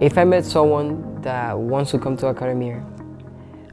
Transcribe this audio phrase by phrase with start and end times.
[0.00, 2.82] If I met someone that wants to come to Academia,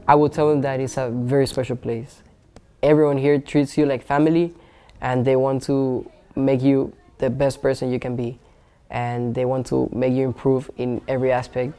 [0.06, 2.22] I will tell them that it's a very special place.
[2.82, 4.54] Everyone here treats you like family
[5.00, 6.06] and they want to
[6.36, 8.38] make you the best person you can be.
[8.90, 11.72] And they want to make you improve in every aspect,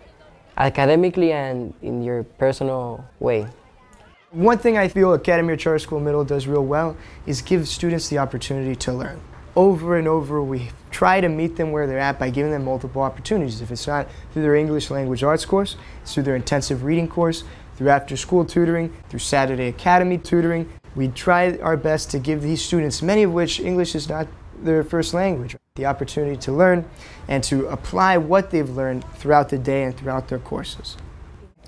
[0.57, 3.45] academically and in your personal way.
[4.31, 6.97] One thing I feel Academia Charter School Middle does real well
[7.27, 9.21] is give students the opportunity to learn.
[9.55, 13.01] Over and over, we try to meet them where they're at by giving them multiple
[13.01, 13.61] opportunities.
[13.61, 17.45] If it's not through their English language arts course, it's through their intensive reading course,
[17.77, 20.69] through after school tutoring, through Saturday Academy tutoring.
[20.97, 24.27] We try our best to give these students, many of which English is not
[24.61, 26.83] their first language, the opportunity to learn
[27.29, 30.97] and to apply what they've learned throughout the day and throughout their courses.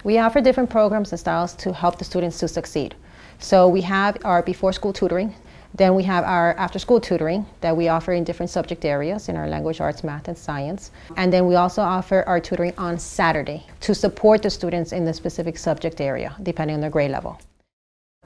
[0.04, 2.95] We offer different programs and styles to help the students to succeed.
[3.40, 5.34] So we have our before school tutoring,
[5.74, 9.38] then we have our after school tutoring that we offer in different subject areas in
[9.38, 10.91] our language arts, math, and science.
[11.18, 15.13] And then we also offer our tutoring on Saturday to support the students in the
[15.13, 17.40] specific subject area, depending on their grade level.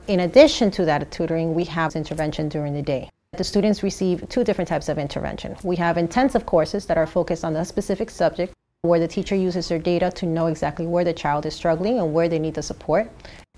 [0.08, 3.10] In addition to that tutoring, we have intervention during the day.
[3.38, 5.56] The students receive two different types of intervention.
[5.64, 9.68] We have intensive courses that are focused on the specific subject where the teacher uses
[9.68, 12.62] their data to know exactly where the child is struggling and where they need the
[12.62, 13.10] support.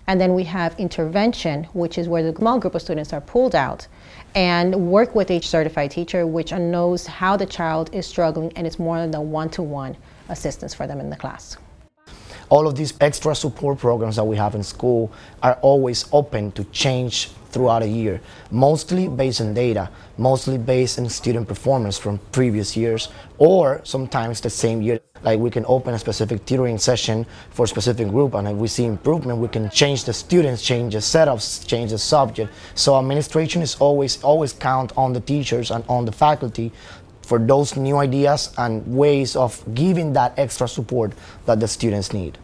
[0.07, 3.53] And then we have intervention, which is where the small group of students are pulled
[3.53, 3.87] out
[4.35, 8.79] and work with a certified teacher, which knows how the child is struggling and it's
[8.79, 9.97] more than a one-to-one
[10.29, 11.57] assistance for them in the class.
[12.49, 15.11] All of these extra support programs that we have in school
[15.43, 21.09] are always open to change throughout a year, mostly based on data, mostly based on
[21.09, 24.99] student performance from previous years, or sometimes the same year.
[25.23, 28.67] Like we can open a specific tutoring session for a specific group, and if we
[28.67, 32.53] see improvement, we can change the students, change the setups, change the subject.
[32.75, 36.71] So administration is always always count on the teachers and on the faculty
[37.23, 41.11] for those new ideas and ways of giving that extra support
[41.47, 42.37] that the students need.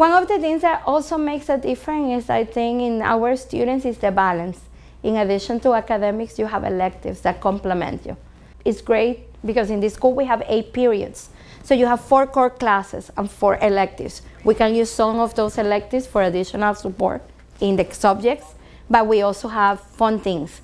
[0.00, 3.84] One of the things that also makes a difference is I think in our students
[3.84, 4.58] is the balance.
[5.02, 8.16] In addition to academics, you have electives that complement you.
[8.64, 11.28] It's great because in this school we have eight periods.
[11.64, 14.22] So you have four core classes and four electives.
[14.42, 17.20] We can use some of those electives for additional support
[17.60, 18.54] in the subjects,
[18.88, 20.62] but we also have fun things.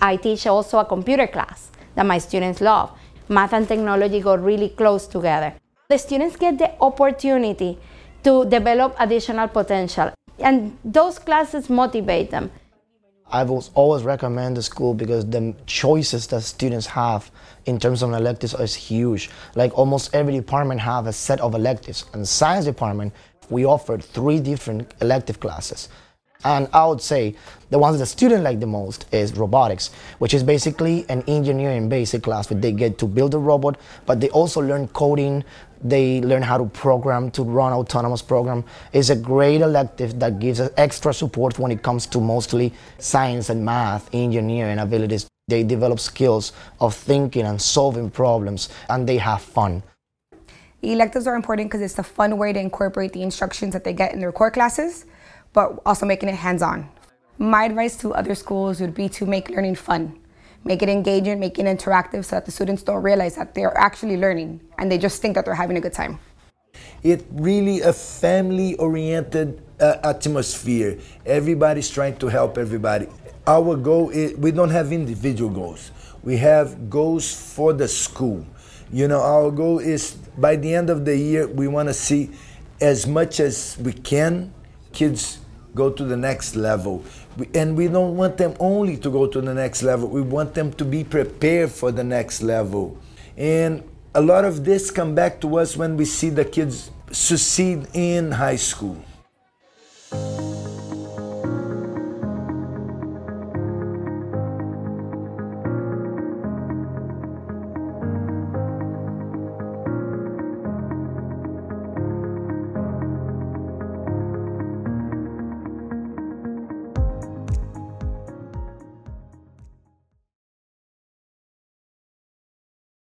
[0.00, 2.96] I teach also a computer class that my students love.
[3.28, 5.54] Math and technology go really close together.
[5.88, 7.78] The students get the opportunity
[8.26, 10.10] to develop additional potential,
[10.40, 12.50] and those classes motivate them.
[13.30, 17.30] I've always recommend the school because the choices that students have
[17.66, 19.30] in terms of electives is huge.
[19.54, 22.04] Like almost every department have a set of electives.
[22.14, 23.12] And science department,
[23.48, 25.88] we offered three different elective classes.
[26.44, 27.34] And I would say
[27.70, 31.88] the ones that the student like the most is robotics, which is basically an engineering
[31.88, 35.42] basic class where they get to build a robot, but they also learn coding,
[35.82, 38.64] they learn how to program, to run autonomous program.
[38.92, 43.50] It's a great elective that gives us extra support when it comes to mostly science
[43.50, 45.26] and math, engineering abilities.
[45.48, 49.82] They develop skills of thinking and solving problems, and they have fun.
[50.82, 54.12] Electives are important because it's the fun way to incorporate the instructions that they get
[54.12, 55.06] in their core classes
[55.56, 56.86] but also making it hands-on.
[57.38, 60.20] My advice to other schools would be to make learning fun.
[60.66, 64.16] Make it engaging, make it interactive so that the students don't realize that they're actually
[64.16, 66.18] learning and they just think that they're having a good time.
[67.04, 70.98] It's really a family-oriented uh, atmosphere.
[71.24, 73.06] Everybody's trying to help everybody.
[73.46, 75.92] Our goal is we don't have individual goals.
[76.24, 78.44] We have goals for the school.
[78.92, 82.30] You know, our goal is by the end of the year we want to see
[82.80, 84.52] as much as we can
[84.92, 85.38] kids
[85.76, 87.04] go to the next level.
[87.54, 90.72] And we don't want them only to go to the next level, we want them
[90.74, 92.96] to be prepared for the next level.
[93.36, 93.82] And
[94.14, 98.32] a lot of this come back to us when we see the kids succeed in
[98.32, 98.96] high school.